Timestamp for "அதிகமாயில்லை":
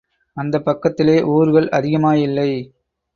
1.69-2.49